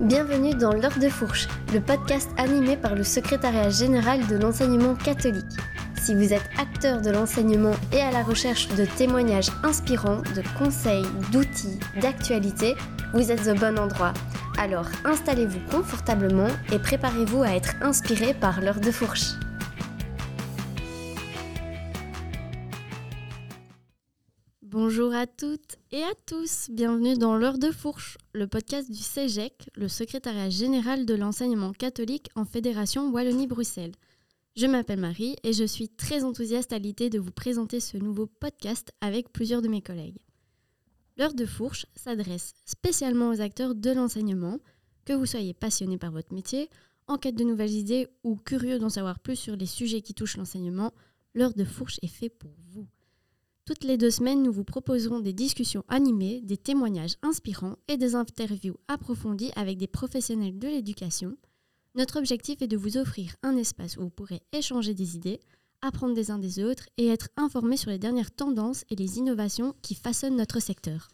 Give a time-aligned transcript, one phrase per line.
[0.00, 5.44] Bienvenue dans l'heure de fourche, le podcast animé par le secrétariat général de l'enseignement catholique.
[5.94, 11.06] Si vous êtes acteur de l'enseignement et à la recherche de témoignages inspirants, de conseils,
[11.30, 12.74] d'outils, d'actualités,
[13.12, 14.12] vous êtes au bon endroit.
[14.58, 19.34] Alors installez-vous confortablement et préparez-vous à être inspiré par l'heure de fourche.
[24.76, 29.70] Bonjour à toutes et à tous, bienvenue dans l'heure de fourche, le podcast du CEGEC,
[29.76, 33.94] le secrétariat général de l'enseignement catholique en Fédération Wallonie-Bruxelles.
[34.56, 38.26] Je m'appelle Marie et je suis très enthousiaste à l'idée de vous présenter ce nouveau
[38.26, 40.18] podcast avec plusieurs de mes collègues.
[41.18, 44.58] L'heure de fourche s'adresse spécialement aux acteurs de l'enseignement,
[45.04, 46.68] que vous soyez passionné par votre métier,
[47.06, 50.36] en quête de nouvelles idées ou curieux d'en savoir plus sur les sujets qui touchent
[50.36, 50.92] l'enseignement,
[51.32, 52.88] l'heure de fourche est fait pour vous.
[53.66, 58.14] Toutes les deux semaines, nous vous proposerons des discussions animées, des témoignages inspirants et des
[58.14, 61.38] interviews approfondies avec des professionnels de l'éducation.
[61.94, 65.40] Notre objectif est de vous offrir un espace où vous pourrez échanger des idées,
[65.80, 69.74] apprendre des uns des autres et être informé sur les dernières tendances et les innovations
[69.80, 71.08] qui façonnent notre secteur.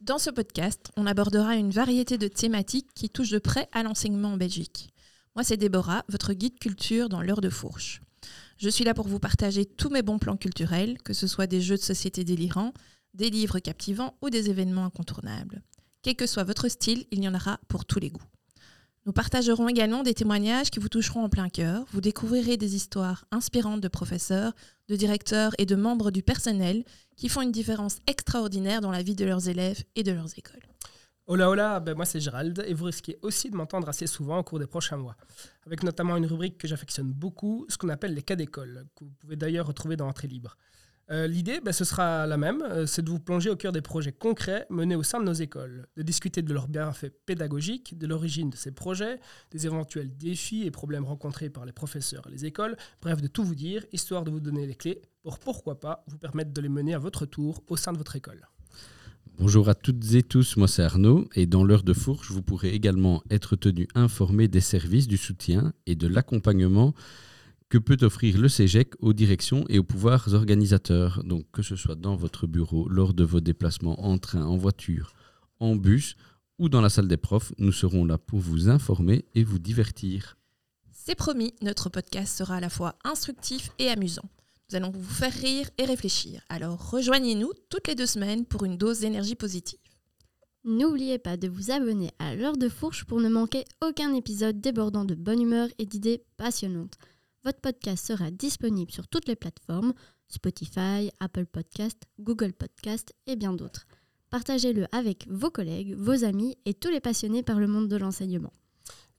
[0.00, 4.32] Dans ce podcast, on abordera une variété de thématiques qui touchent de près à l'enseignement
[4.32, 4.88] en Belgique.
[5.36, 8.00] Moi, c'est Déborah, votre guide culture dans l'heure de fourche.
[8.62, 11.60] Je suis là pour vous partager tous mes bons plans culturels, que ce soit des
[11.60, 12.72] jeux de société délirants,
[13.12, 15.62] des livres captivants ou des événements incontournables.
[16.02, 18.22] Quel que soit votre style, il y en aura pour tous les goûts.
[19.04, 21.84] Nous partagerons également des témoignages qui vous toucheront en plein cœur.
[21.90, 24.52] Vous découvrirez des histoires inspirantes de professeurs,
[24.86, 26.84] de directeurs et de membres du personnel
[27.16, 30.62] qui font une différence extraordinaire dans la vie de leurs élèves et de leurs écoles.
[31.28, 34.42] Hola hola, ben moi c'est Gérald et vous risquez aussi de m'entendre assez souvent au
[34.42, 35.16] cours des prochains mois,
[35.64, 39.12] avec notamment une rubrique que j'affectionne beaucoup, ce qu'on appelle les cas d'école, que vous
[39.20, 40.56] pouvez d'ailleurs retrouver dans Entrée libre.
[41.12, 43.82] Euh, L'idée, ben, ce sera la même, euh, c'est de vous plonger au cœur des
[43.82, 48.08] projets concrets menés au sein de nos écoles, de discuter de leurs bienfaits pédagogiques, de
[48.08, 49.20] l'origine de ces projets,
[49.52, 53.44] des éventuels défis et problèmes rencontrés par les professeurs et les écoles, bref de tout
[53.44, 56.68] vous dire, histoire de vous donner les clés pour pourquoi pas vous permettre de les
[56.68, 58.48] mener à votre tour au sein de votre école.
[59.38, 62.70] Bonjour à toutes et tous, moi c'est Arnaud et dans l'heure de fourche, vous pourrez
[62.70, 66.94] également être tenu informé des services du soutien et de l'accompagnement
[67.68, 71.24] que peut offrir le CEGEC aux directions et aux pouvoirs organisateurs.
[71.24, 75.12] Donc que ce soit dans votre bureau, lors de vos déplacements en train, en voiture,
[75.58, 76.16] en bus
[76.58, 80.36] ou dans la salle des profs, nous serons là pour vous informer et vous divertir.
[80.92, 84.28] C'est promis, notre podcast sera à la fois instructif et amusant.
[84.70, 86.42] Nous allons vous faire rire et réfléchir.
[86.48, 89.78] Alors rejoignez-nous toutes les deux semaines pour une dose d'énergie positive.
[90.64, 95.04] N'oubliez pas de vous abonner à l'heure de fourche pour ne manquer aucun épisode débordant
[95.04, 96.94] de bonne humeur et d'idées passionnantes.
[97.44, 99.92] Votre podcast sera disponible sur toutes les plateformes
[100.28, 103.86] Spotify, Apple Podcast, Google Podcast et bien d'autres.
[104.30, 108.52] Partagez-le avec vos collègues, vos amis et tous les passionnés par le monde de l'enseignement.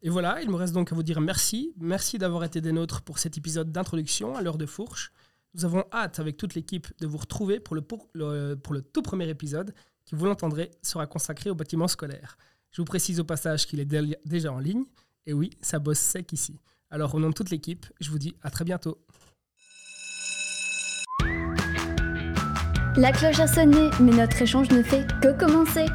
[0.00, 1.74] Et voilà, il me reste donc à vous dire merci.
[1.76, 5.12] Merci d'avoir été des nôtres pour cet épisode d'introduction à l'heure de fourche.
[5.54, 8.54] Nous avons hâte avec toute l'équipe de vous retrouver pour le,
[8.92, 9.74] tout premier épisode
[10.04, 12.38] qui, vous l'entendrez, sera consacré au bâtiment scolaire.
[12.70, 13.84] Je vous précise au passage qu'il est
[14.24, 14.84] déjà en ligne.
[15.26, 16.58] Et oui, ça bosse sec ici.
[16.90, 18.98] Alors au nom de toute l'équipe, je vous dis à très bientôt.
[22.96, 25.86] La cloche a sonné, mais notre échange ne fait que commencer.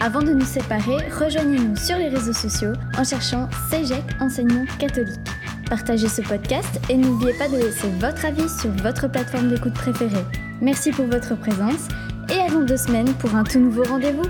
[0.00, 5.37] Avant de nous séparer, rejoignez-nous sur les réseaux sociaux en cherchant CEGEC Enseignement Catholique.
[5.68, 10.24] Partagez ce podcast et n'oubliez pas de laisser votre avis sur votre plateforme d'écoute préférée.
[10.62, 11.88] Merci pour votre présence
[12.30, 14.24] et à dans deux semaines pour un tout nouveau rendez-vous.